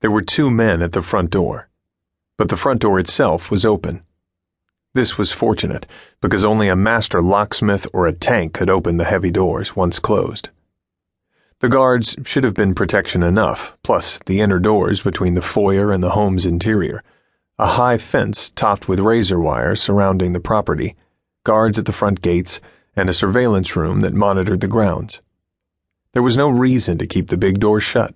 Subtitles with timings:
[0.00, 1.68] There were two men at the front door,
[2.36, 4.02] but the front door itself was open.
[4.94, 5.86] This was fortunate,
[6.20, 10.50] because only a master locksmith or a tank could open the heavy doors once closed.
[11.58, 16.00] The guards should have been protection enough, plus the inner doors between the foyer and
[16.00, 17.02] the home's interior,
[17.58, 20.94] a high fence topped with razor wire surrounding the property,
[21.42, 22.60] guards at the front gates,
[22.94, 25.20] and a surveillance room that monitored the grounds.
[26.12, 28.14] There was no reason to keep the big door shut.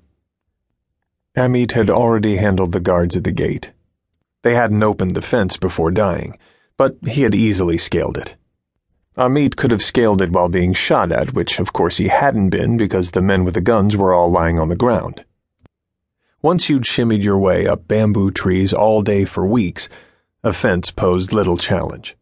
[1.36, 3.70] Amit had already handled the guards at the gate.
[4.42, 6.36] They hadn't opened the fence before dying
[6.76, 8.34] but he had easily scaled it.
[9.16, 12.76] Amit could have scaled it while being shot at, which of course he hadn't been
[12.76, 15.24] because the men with the guns were all lying on the ground.
[16.40, 19.88] Once you'd shimmied your way up bamboo trees all day for weeks,
[20.42, 22.16] a fence posed little challenge.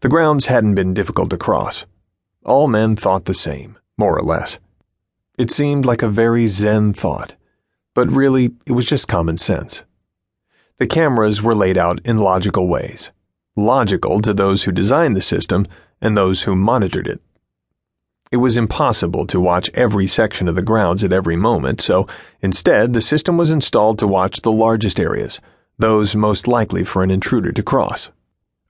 [0.00, 1.84] The grounds hadn't been difficult to cross.
[2.44, 4.58] All men thought the same, more or less.
[5.36, 7.34] It seemed like a very zen thought,
[7.94, 9.82] but really it was just common sense.
[10.78, 13.10] The cameras were laid out in logical ways
[13.56, 15.66] logical to those who designed the system
[16.00, 17.20] and those who monitored it.
[18.30, 22.06] It was impossible to watch every section of the grounds at every moment, so
[22.40, 25.40] instead the system was installed to watch the largest areas,
[25.78, 28.10] those most likely for an intruder to cross.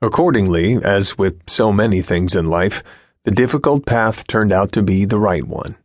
[0.00, 2.82] Accordingly, as with so many things in life,
[3.24, 5.76] the difficult path turned out to be the right one.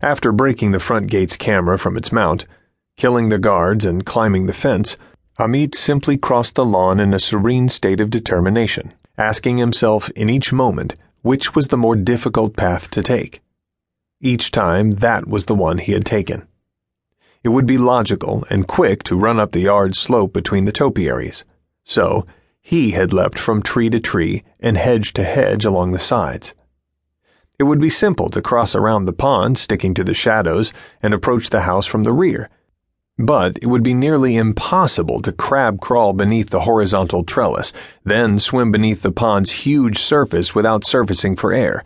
[0.00, 2.46] After breaking the front gate's camera from its mount,
[2.96, 4.96] killing the guards, and climbing the fence,
[5.40, 10.52] Amit simply crossed the lawn in a serene state of determination, asking himself in each
[10.52, 13.40] moment which was the more difficult path to take.
[14.20, 16.46] Each time, that was the one he had taken.
[17.42, 21.44] It would be logical and quick to run up the yard slope between the topiaries,
[21.84, 22.24] so
[22.60, 26.54] he had leapt from tree to tree and hedge to hedge along the sides.
[27.58, 31.50] It would be simple to cross around the pond, sticking to the shadows, and approach
[31.50, 32.48] the house from the rear
[33.18, 37.72] but it would be nearly impossible to crab crawl beneath the horizontal trellis,
[38.04, 41.82] then swim beneath the pond's huge surface without surfacing for air.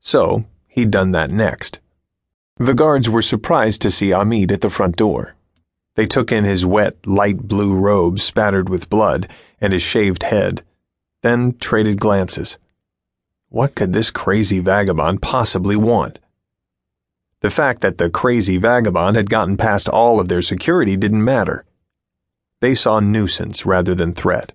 [0.00, 1.80] So, he'd done that next.
[2.58, 5.34] The guards were surprised to see Amit at the front door.
[5.94, 9.28] They took in his wet, light blue robe spattered with blood
[9.60, 10.62] and his shaved head,
[11.22, 12.58] then traded glances.
[13.56, 16.18] What could this crazy vagabond possibly want?
[17.40, 21.64] The fact that the crazy vagabond had gotten past all of their security didn't matter.
[22.60, 24.52] They saw nuisance rather than threat.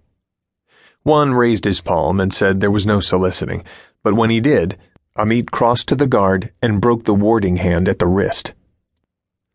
[1.02, 3.64] One raised his palm and said there was no soliciting,
[4.04, 4.78] but when he did,
[5.18, 8.54] Amit crossed to the guard and broke the warding hand at the wrist.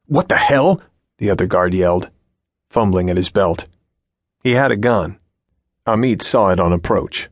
[0.07, 0.83] What the hell?
[1.19, 2.11] the other guard yelled,
[2.69, 3.69] fumbling at his belt.
[4.43, 5.21] He had a gun.
[5.87, 7.29] Amit saw it on approach.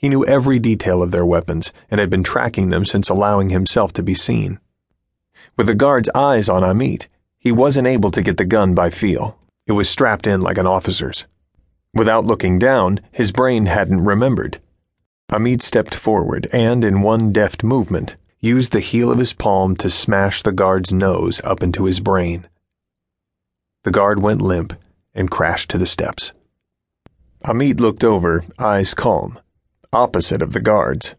[0.00, 3.92] He knew every detail of their weapons and had been tracking them since allowing himself
[3.92, 4.58] to be seen.
[5.58, 7.06] With the guard's eyes on Amit,
[7.38, 9.38] he wasn't able to get the gun by feel.
[9.66, 11.26] It was strapped in like an officer's.
[11.92, 14.58] Without looking down, his brain hadn't remembered.
[15.30, 19.90] Amit stepped forward and, in one deft movement, used the heel of his palm to
[19.90, 22.48] smash the guard's nose up into his brain.
[23.84, 24.72] The guard went limp
[25.14, 26.32] and crashed to the steps.
[27.44, 29.38] Amit looked over, eyes calm,
[29.92, 31.16] opposite of the guard's.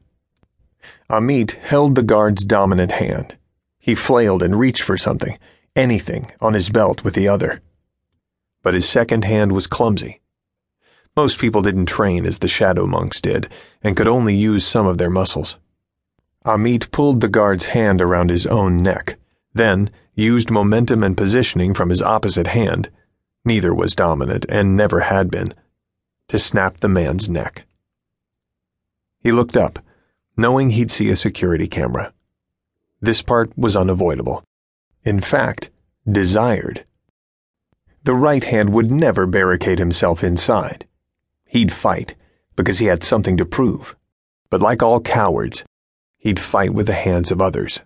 [1.09, 3.35] Amit held the guard's dominant hand.
[3.79, 5.37] He flailed and reached for something,
[5.75, 7.61] anything, on his belt with the other.
[8.63, 10.21] But his second hand was clumsy.
[11.17, 13.49] Most people didn't train as the shadow monks did,
[13.83, 15.57] and could only use some of their muscles.
[16.45, 19.17] Amit pulled the guard's hand around his own neck,
[19.53, 22.89] then used momentum and positioning from his opposite hand,
[23.43, 25.53] neither was dominant and never had been,
[26.29, 27.65] to snap the man's neck.
[29.21, 29.79] He looked up,
[30.35, 32.13] knowing he'd see a security camera.
[32.99, 34.43] This part was unavoidable.
[35.03, 35.69] In fact,
[36.09, 36.85] desired.
[38.03, 40.87] The right hand would never barricade himself inside.
[41.45, 42.15] He'd fight,
[42.55, 43.95] because he had something to prove.
[44.49, 45.63] But like all cowards,
[46.17, 47.81] he'd fight with the hands of others.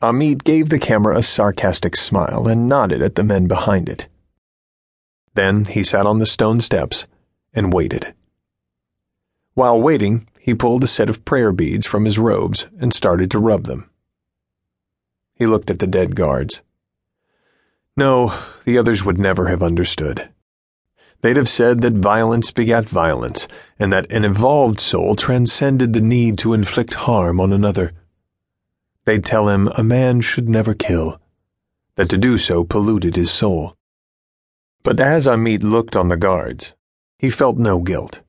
[0.00, 4.08] Amit gave the camera a sarcastic smile and nodded at the men behind it.
[5.34, 7.06] Then he sat on the stone steps
[7.52, 8.14] and waited.
[9.58, 13.40] While waiting, he pulled a set of prayer beads from his robes and started to
[13.40, 13.90] rub them.
[15.34, 16.60] He looked at the dead guards.
[17.96, 18.32] No,
[18.64, 20.28] the others would never have understood.
[21.22, 23.48] They'd have said that violence begat violence,
[23.80, 27.90] and that an evolved soul transcended the need to inflict harm on another.
[29.06, 31.20] They'd tell him a man should never kill,
[31.96, 33.76] that to do so polluted his soul.
[34.84, 36.74] But as Amit looked on the guards,
[37.18, 38.20] he felt no guilt.